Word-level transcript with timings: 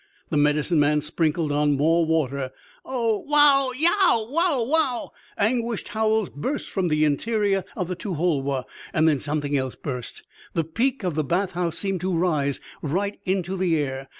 The 0.31 0.37
Medicine 0.37 0.79
Man 0.79 0.99
sprinkled 0.99 1.51
on 1.51 1.73
more 1.73 2.07
water. 2.07 2.49
"Ow, 2.83 3.19
wow! 3.27 3.71
Yeow, 3.71 4.27
wow 4.31 4.63
wow!" 4.67 5.11
Anguished 5.37 5.89
howls 5.89 6.31
burst 6.31 6.67
from 6.67 6.87
the 6.87 7.05
interior 7.05 7.63
of 7.75 7.87
the 7.87 7.95
to 7.97 8.15
hol 8.15 8.41
woh. 8.41 8.63
Then 8.95 9.19
something 9.19 9.55
else 9.55 9.75
burst. 9.75 10.23
The 10.55 10.63
peak 10.63 11.03
of 11.03 11.13
the 11.13 11.23
bath 11.23 11.51
house 11.51 11.77
seemed 11.77 12.01
to 12.01 12.17
rise 12.17 12.59
right 12.81 13.19
into 13.27 13.55
the 13.55 13.77
air. 13.77 14.07